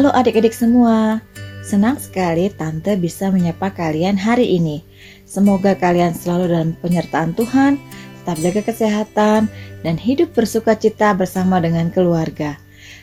Halo 0.00 0.16
adik-adik 0.16 0.56
semua, 0.56 1.20
senang 1.60 2.00
sekali 2.00 2.48
Tante 2.48 2.96
bisa 2.96 3.28
menyapa 3.28 3.68
kalian 3.68 4.16
hari 4.16 4.56
ini. 4.56 4.80
Semoga 5.28 5.76
kalian 5.76 6.16
selalu 6.16 6.48
dalam 6.48 6.72
penyertaan 6.80 7.36
Tuhan, 7.36 7.76
tetap 8.16 8.40
jaga 8.40 8.64
kesehatan, 8.64 9.52
dan 9.84 9.96
hidup 10.00 10.32
bersuka 10.32 10.72
cita 10.72 11.12
bersama 11.12 11.60
dengan 11.60 11.92
keluarga. 11.92 12.56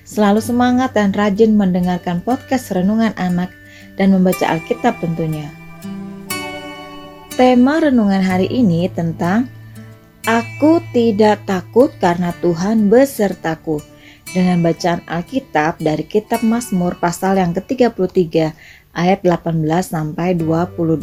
Selalu 0.09 0.41
semangat 0.41 0.97
dan 0.97 1.13
rajin 1.13 1.53
mendengarkan 1.53 2.17
podcast 2.25 2.73
Renungan 2.73 3.13
Anak 3.13 3.53
dan 3.93 4.17
membaca 4.17 4.49
Alkitab 4.49 4.97
tentunya. 4.97 5.53
Tema 7.37 7.77
renungan 7.77 8.25
hari 8.25 8.49
ini 8.49 8.89
tentang 8.89 9.45
Aku 10.25 10.81
tidak 10.97 11.45
takut 11.45 11.93
karena 12.01 12.33
Tuhan 12.41 12.89
besertaku 12.89 13.85
dengan 14.35 14.59
bacaan 14.59 14.99
Alkitab 15.07 15.79
dari 15.79 16.03
kitab 16.03 16.43
Mazmur 16.43 16.99
pasal 16.99 17.39
yang 17.39 17.55
ke-33 17.55 18.51
ayat 18.97 19.19
18 19.23 19.63
sampai 19.83 20.35
22. 20.35 20.97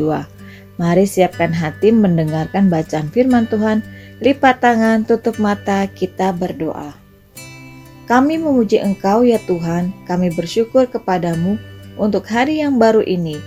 Mari 0.75 1.07
siapkan 1.07 1.55
hati 1.55 1.95
mendengarkan 1.95 2.67
bacaan 2.67 3.07
firman 3.09 3.47
Tuhan. 3.47 3.87
Lipat 4.19 4.63
tangan, 4.63 5.07
tutup 5.07 5.39
mata, 5.39 5.87
kita 5.87 6.35
berdoa. 6.35 6.95
Kami 8.05 8.37
memuji 8.37 8.83
Engkau 8.83 9.25
ya 9.25 9.41
Tuhan, 9.49 9.95
kami 10.05 10.35
bersyukur 10.35 10.85
kepadamu 10.91 11.57
untuk 11.97 12.27
hari 12.29 12.61
yang 12.61 12.77
baru 12.77 13.01
ini. 13.01 13.39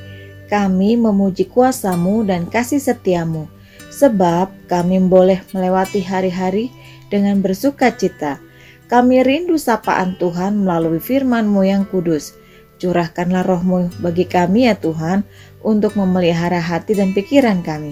Kami 0.48 0.96
memuji 0.96 1.46
kuasamu 1.46 2.24
dan 2.24 2.48
kasih 2.48 2.80
setiamu, 2.80 3.52
sebab 3.92 4.50
kami 4.72 5.04
boleh 5.04 5.44
melewati 5.52 6.00
hari-hari 6.00 6.72
dengan 7.12 7.44
bersuka 7.44 7.92
cita 7.92 8.40
kami 8.88 9.20
rindu 9.20 9.60
sapaan 9.60 10.16
Tuhan 10.16 10.64
melalui 10.64 11.04
firman-Mu 11.04 11.62
yang 11.68 11.84
kudus. 11.84 12.40
Curahkanlah 12.80 13.44
rohmu 13.44 13.92
bagi 14.00 14.24
kami 14.24 14.72
ya 14.72 14.80
Tuhan 14.80 15.28
untuk 15.60 16.00
memelihara 16.00 16.64
hati 16.64 16.96
dan 16.96 17.12
pikiran 17.12 17.60
kami. 17.68 17.92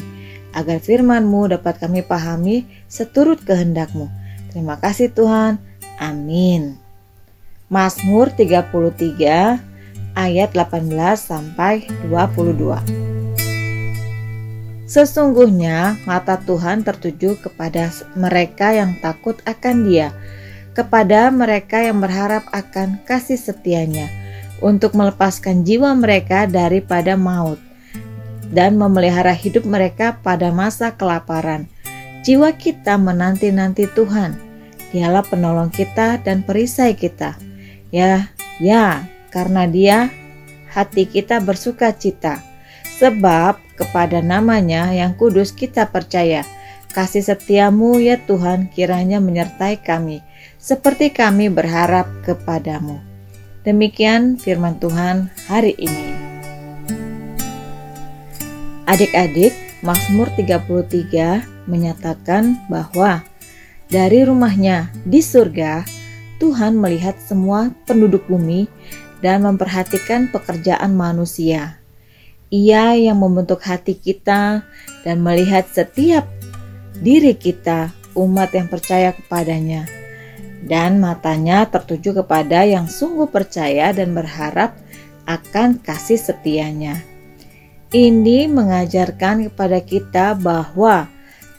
Agar 0.55 0.79
firman-Mu 0.79 1.51
dapat 1.51 1.83
kami 1.83 1.99
pahami 1.99 2.63
seturut 2.87 3.43
kehendak-Mu. 3.43 4.07
Terima 4.55 4.79
kasih 4.79 5.11
Tuhan. 5.11 5.59
Amin. 5.99 6.79
Mazmur 7.67 8.31
33 8.31 9.59
ayat 10.15 10.49
18 10.55 10.95
sampai 11.19 11.91
22. 12.07 12.79
Sesungguhnya 14.87 15.99
mata 16.07 16.39
Tuhan 16.39 16.87
tertuju 16.87 17.35
kepada 17.41 17.91
mereka 18.15 18.71
yang 18.71 18.95
takut 19.03 19.41
akan 19.43 19.91
Dia 19.91 20.13
kepada 20.75 21.31
mereka 21.31 21.79
yang 21.79 22.03
berharap 22.03 22.43
akan 22.51 22.99
kasih 23.07 23.39
setianya 23.39 24.11
untuk 24.59 24.91
melepaskan 24.91 25.63
jiwa 25.63 25.95
mereka 25.95 26.43
daripada 26.45 27.15
maut 27.15 27.57
dan 28.51 28.75
memelihara 28.75 29.31
hidup 29.31 29.63
mereka 29.63 30.19
pada 30.19 30.51
masa 30.51 30.93
kelaparan. 30.93 31.71
Jiwa 32.27 32.53
kita 32.53 32.99
menanti-nanti 32.99 33.87
Tuhan. 33.95 34.35
Dialah 34.91 35.23
penolong 35.25 35.71
kita 35.71 36.19
dan 36.21 36.43
perisai 36.43 36.95
kita. 36.95 37.39
Ya, 37.89 38.31
ya, 38.59 39.07
karena 39.31 39.67
Dia 39.67 40.11
hati 40.71 41.07
kita 41.07 41.39
bersuka 41.39 41.95
cita. 41.95 42.43
Sebab 42.99 43.59
kepada 43.75 44.23
namanya 44.23 44.91
yang 44.95 45.15
kudus 45.19 45.51
kita 45.51 45.91
percaya. 45.91 46.47
Kasih 46.95 47.27
setiamu 47.27 47.99
ya 47.99 48.15
Tuhan 48.23 48.71
kiranya 48.71 49.19
menyertai 49.19 49.83
kami 49.83 50.23
seperti 50.65 51.13
kami 51.13 51.53
berharap 51.53 52.09
kepadamu. 52.25 52.97
Demikian 53.61 54.41
firman 54.41 54.81
Tuhan 54.81 55.29
hari 55.45 55.77
ini. 55.77 56.09
Adik-adik, 58.89 59.53
Mazmur 59.85 60.29
33 60.33 61.69
menyatakan 61.69 62.61
bahwa 62.69 63.21
dari 63.89 64.25
rumahnya 64.25 64.89
di 65.05 65.21
surga, 65.21 65.85
Tuhan 66.41 66.77
melihat 66.77 67.17
semua 67.21 67.69
penduduk 67.85 68.25
bumi 68.25 68.65
dan 69.21 69.45
memperhatikan 69.45 70.29
pekerjaan 70.29 70.93
manusia. 70.93 71.77
Ia 72.53 72.93
yang 72.93 73.21
membentuk 73.21 73.61
hati 73.65 73.97
kita 73.97 74.61
dan 75.01 75.17
melihat 75.21 75.65
setiap 75.69 76.29
diri 77.01 77.33
kita, 77.33 77.89
umat 78.13 78.53
yang 78.53 78.69
percaya 78.69 79.13
kepadanya 79.13 80.04
dan 80.65 80.97
matanya 80.97 81.69
tertuju 81.69 82.25
kepada 82.25 82.65
yang 82.65 82.89
sungguh 82.89 83.29
percaya 83.29 83.93
dan 83.93 84.17
berharap 84.17 84.73
akan 85.29 85.77
kasih 85.81 86.17
setianya. 86.17 87.01
Ini 87.93 88.49
mengajarkan 88.49 89.47
kepada 89.49 89.79
kita 89.79 90.35
bahwa 90.35 91.07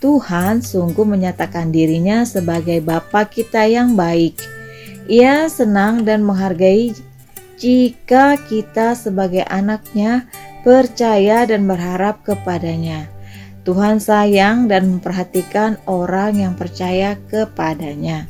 Tuhan 0.03 0.61
sungguh 0.61 1.07
menyatakan 1.07 1.73
dirinya 1.73 2.27
sebagai 2.29 2.85
Bapa 2.85 3.25
kita 3.25 3.65
yang 3.65 3.97
baik. 3.97 4.37
Ia 5.09 5.47
senang 5.49 6.05
dan 6.05 6.27
menghargai 6.27 6.93
jika 7.57 8.37
kita 8.37 8.93
sebagai 8.93 9.47
anaknya 9.49 10.29
percaya 10.61 11.49
dan 11.49 11.65
berharap 11.65 12.21
kepadanya. 12.27 13.09
Tuhan 13.65 13.99
sayang 13.99 14.71
dan 14.71 14.87
memperhatikan 14.99 15.81
orang 15.91 16.39
yang 16.39 16.55
percaya 16.55 17.19
kepadanya. 17.27 18.29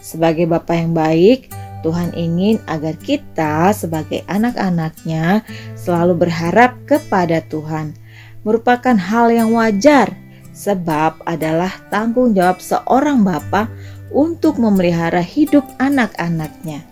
Sebagai 0.00 0.48
Bapak 0.48 0.76
yang 0.80 0.92
baik, 0.96 1.52
Tuhan 1.80 2.12
ingin 2.12 2.60
agar 2.68 2.96
kita 3.00 3.72
sebagai 3.72 4.24
anak-anaknya 4.28 5.44
selalu 5.76 6.28
berharap 6.28 6.76
kepada 6.84 7.40
Tuhan. 7.48 7.96
Merupakan 8.44 8.96
hal 8.96 9.32
yang 9.32 9.52
wajar 9.52 10.12
sebab 10.56 11.20
adalah 11.24 11.72
tanggung 11.88 12.36
jawab 12.36 12.60
seorang 12.60 13.24
bapak 13.24 13.68
untuk 14.12 14.60
memelihara 14.60 15.24
hidup 15.24 15.64
anak-anaknya. 15.80 16.84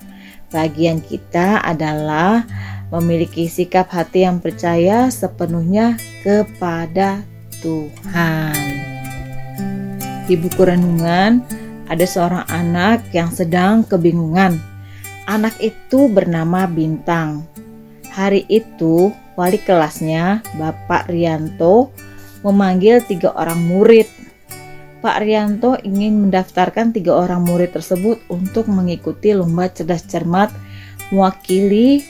Bagian 0.49 1.05
kita 1.05 1.61
adalah 1.61 2.49
memiliki 2.89 3.45
sikap 3.53 3.93
hati 3.93 4.25
yang 4.25 4.41
percaya 4.41 5.13
sepenuhnya 5.13 6.01
kepada 6.25 7.21
Tuhan. 7.61 8.57
Di 10.25 10.37
buku 10.37 10.61
renungan 10.65 11.45
ada 11.89 12.05
seorang 12.05 12.45
anak 12.53 13.09
yang 13.17 13.33
sedang 13.33 13.83
kebingungan. 13.83 14.61
Anak 15.25 15.57
itu 15.61 16.09
bernama 16.09 16.69
Bintang. 16.69 17.49
Hari 18.13 18.45
itu, 18.49 19.13
wali 19.37 19.61
kelasnya, 19.61 20.45
Bapak 20.57 21.09
Rianto, 21.09 21.93
memanggil 22.45 23.05
tiga 23.05 23.33
orang 23.37 23.61
murid. 23.65 24.09
Pak 25.01 25.25
Rianto 25.25 25.79
ingin 25.85 26.29
mendaftarkan 26.29 26.93
tiga 26.93 27.17
orang 27.17 27.45
murid 27.45 27.73
tersebut 27.73 28.19
untuk 28.29 28.67
mengikuti 28.69 29.33
lomba 29.33 29.71
cerdas 29.71 30.05
cermat 30.05 30.51
mewakili 31.09 32.03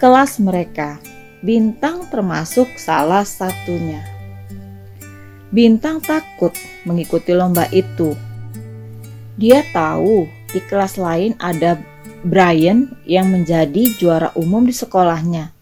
kelas 0.00 0.40
mereka. 0.40 0.98
Bintang 1.40 2.08
termasuk 2.08 2.68
salah 2.76 3.24
satunya. 3.24 4.00
Bintang 5.50 6.00
takut 6.00 6.54
mengikuti 6.86 7.34
lomba 7.36 7.66
itu 7.74 8.14
dia 9.40 9.64
tahu 9.72 10.28
di 10.52 10.60
kelas 10.68 11.00
lain 11.00 11.32
ada 11.40 11.80
Brian 12.20 12.92
yang 13.08 13.32
menjadi 13.32 13.88
juara 13.96 14.28
umum 14.36 14.68
di 14.68 14.76
sekolahnya. 14.76 15.56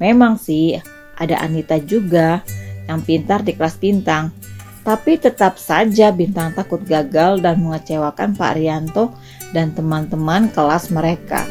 Memang 0.00 0.40
sih 0.40 0.80
ada 1.20 1.44
Anita 1.44 1.76
juga 1.76 2.40
yang 2.88 3.04
pintar 3.04 3.44
di 3.44 3.52
kelas 3.52 3.76
bintang. 3.76 4.32
Tapi 4.80 5.20
tetap 5.20 5.60
saja 5.60 6.08
Bintang 6.08 6.56
takut 6.56 6.80
gagal 6.88 7.44
dan 7.44 7.60
mengecewakan 7.60 8.32
Pak 8.32 8.56
Rianto 8.56 9.12
dan 9.52 9.76
teman-teman 9.76 10.48
kelas 10.48 10.88
mereka. 10.88 11.44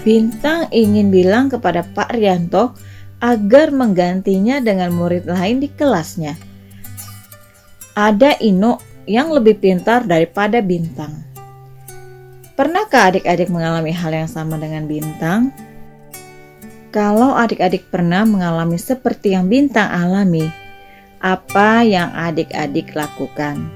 Bintang 0.00 0.72
ingin 0.72 1.12
bilang 1.12 1.52
kepada 1.52 1.84
Pak 1.84 2.16
Rianto 2.16 2.72
agar 3.20 3.68
menggantinya 3.76 4.56
dengan 4.64 4.88
murid 4.96 5.28
lain 5.28 5.60
di 5.60 5.68
kelasnya. 5.68 6.32
Ada 7.92 8.40
Ino 8.40 8.87
yang 9.08 9.32
lebih 9.32 9.56
pintar 9.56 10.04
daripada 10.04 10.60
bintang. 10.60 11.24
Pernahkah 12.52 13.08
adik-adik 13.08 13.48
mengalami 13.48 13.90
hal 13.96 14.12
yang 14.12 14.28
sama 14.28 14.60
dengan 14.60 14.84
bintang? 14.84 15.48
Kalau 16.92 17.32
adik-adik 17.32 17.88
pernah 17.88 18.28
mengalami 18.28 18.76
seperti 18.76 19.32
yang 19.32 19.48
bintang 19.48 19.88
alami, 19.88 20.44
apa 21.24 21.82
yang 21.88 22.12
adik-adik 22.12 22.92
lakukan? 22.92 23.72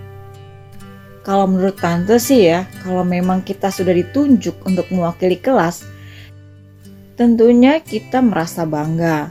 Kalau 1.23 1.47
menurut 1.47 1.79
tante 1.79 2.19
sih 2.19 2.51
ya, 2.51 2.67
kalau 2.83 3.07
memang 3.07 3.47
kita 3.47 3.71
sudah 3.71 3.95
ditunjuk 3.95 4.59
untuk 4.67 4.91
mewakili 4.91 5.39
kelas, 5.39 5.87
tentunya 7.15 7.79
kita 7.79 8.19
merasa 8.19 8.67
bangga. 8.67 9.31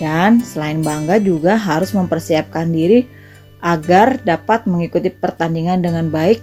Dan 0.00 0.40
selain 0.40 0.80
bangga 0.80 1.20
juga 1.20 1.60
harus 1.60 1.92
mempersiapkan 1.92 2.72
diri 2.72 3.04
agar 3.64 4.22
dapat 4.22 4.64
mengikuti 4.70 5.10
pertandingan 5.10 5.82
dengan 5.82 6.08
baik 6.08 6.42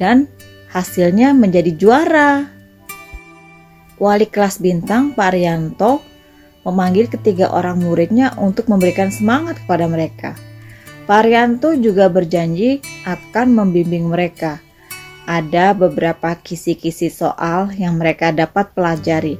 dan 0.00 0.28
hasilnya 0.72 1.36
menjadi 1.36 1.70
juara. 1.76 2.30
wali 3.94 4.26
kelas 4.26 4.58
bintang 4.58 5.14
Pak 5.14 5.32
Arianto 5.32 6.02
memanggil 6.66 7.06
ketiga 7.06 7.52
orang 7.54 7.78
muridnya 7.78 8.34
untuk 8.40 8.66
memberikan 8.66 9.12
semangat 9.12 9.60
kepada 9.62 9.86
mereka. 9.86 10.34
Pak 11.04 11.18
Arianto 11.24 11.76
juga 11.76 12.08
berjanji 12.08 12.80
akan 13.04 13.54
membimbing 13.54 14.08
mereka. 14.08 14.58
Ada 15.24 15.72
beberapa 15.72 16.36
kisi-kisi 16.36 17.08
soal 17.08 17.72
yang 17.76 17.96
mereka 17.96 18.32
dapat 18.32 18.72
pelajari. 18.76 19.36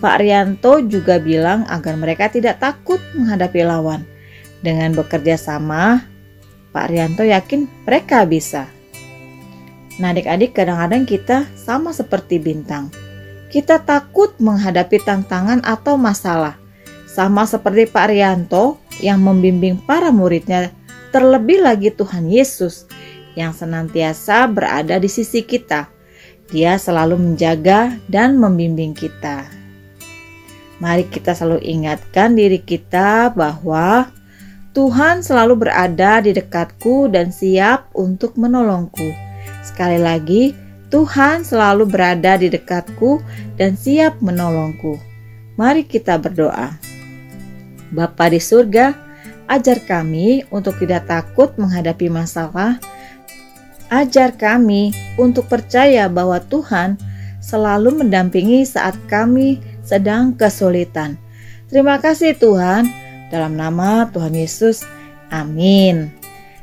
Pak 0.00 0.20
Rianto 0.20 0.84
juga 0.84 1.16
bilang 1.16 1.64
agar 1.70 1.96
mereka 1.96 2.28
tidak 2.28 2.60
takut 2.60 3.00
menghadapi 3.16 3.64
lawan. 3.64 4.04
Dengan 4.60 4.92
bekerja 4.96 5.36
sama, 5.40 6.04
Pak 6.74 6.90
Rianto 6.90 7.22
yakin 7.22 7.86
mereka 7.86 8.26
bisa. 8.26 8.66
Nah 10.02 10.10
adik-adik 10.10 10.58
kadang-kadang 10.58 11.06
kita 11.06 11.46
sama 11.54 11.94
seperti 11.94 12.42
bintang. 12.42 12.90
Kita 13.46 13.78
takut 13.78 14.34
menghadapi 14.42 14.98
tantangan 15.06 15.62
atau 15.62 15.94
masalah. 15.94 16.58
Sama 17.06 17.46
seperti 17.46 17.86
Pak 17.86 18.10
Rianto 18.10 18.82
yang 18.98 19.22
membimbing 19.22 19.78
para 19.86 20.10
muridnya, 20.10 20.74
terlebih 21.14 21.62
lagi 21.62 21.94
Tuhan 21.94 22.26
Yesus 22.26 22.90
yang 23.38 23.54
senantiasa 23.54 24.50
berada 24.50 24.98
di 24.98 25.06
sisi 25.06 25.46
kita. 25.46 25.86
Dia 26.50 26.74
selalu 26.74 27.14
menjaga 27.22 27.94
dan 28.10 28.34
membimbing 28.34 28.98
kita. 28.98 29.46
Mari 30.82 31.06
kita 31.06 31.38
selalu 31.38 31.62
ingatkan 31.62 32.34
diri 32.34 32.58
kita 32.58 33.30
bahwa 33.30 34.10
Tuhan 34.74 35.22
selalu 35.22 35.54
berada 35.54 36.18
di 36.18 36.34
dekatku 36.34 37.06
dan 37.06 37.30
siap 37.30 37.94
untuk 37.94 38.34
menolongku. 38.34 39.14
Sekali 39.62 40.02
lagi, 40.02 40.50
Tuhan 40.90 41.46
selalu 41.46 41.86
berada 41.86 42.34
di 42.34 42.50
dekatku 42.50 43.22
dan 43.54 43.78
siap 43.78 44.18
menolongku. 44.18 44.98
Mari 45.54 45.86
kita 45.86 46.18
berdoa. 46.18 46.74
Bapa 47.94 48.26
di 48.26 48.42
surga, 48.42 48.90
ajar 49.46 49.78
kami 49.86 50.42
untuk 50.50 50.74
tidak 50.82 51.06
takut 51.06 51.54
menghadapi 51.54 52.10
masalah. 52.10 52.82
Ajar 53.94 54.34
kami 54.34 54.90
untuk 55.14 55.46
percaya 55.46 56.10
bahwa 56.10 56.42
Tuhan 56.50 56.98
selalu 57.38 58.02
mendampingi 58.02 58.66
saat 58.66 58.98
kami 59.06 59.62
sedang 59.86 60.34
kesulitan. 60.34 61.14
Terima 61.70 62.02
kasih 62.02 62.34
Tuhan, 62.34 63.03
dalam 63.34 63.58
nama 63.58 64.06
Tuhan 64.14 64.38
Yesus. 64.38 64.86
Amin. 65.34 66.14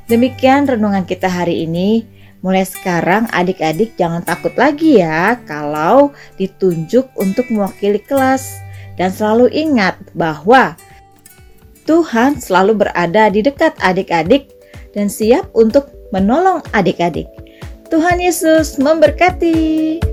Demikian 0.07 0.63
renungan 0.63 1.03
kita 1.03 1.27
hari 1.27 1.67
ini. 1.67 2.07
Mulai 2.39 2.63
sekarang 2.65 3.27
adik-adik 3.29 3.93
jangan 3.99 4.23
takut 4.23 4.55
lagi 4.55 5.03
ya 5.03 5.37
kalau 5.43 6.15
ditunjuk 6.39 7.11
untuk 7.19 7.51
mewakili 7.51 7.99
kelas. 7.99 8.47
Dan 8.95 9.11
selalu 9.11 9.51
ingat 9.51 9.99
bahwa 10.15 10.79
Tuhan 11.85 12.39
selalu 12.39 12.87
berada 12.87 13.27
di 13.27 13.43
dekat 13.43 13.75
adik-adik 13.83 14.51
dan 14.95 15.11
siap 15.11 15.51
untuk 15.51 15.91
menolong 16.15 16.63
adik-adik. 16.71 17.27
Tuhan 17.91 18.23
Yesus 18.23 18.79
memberkati. 18.79 20.10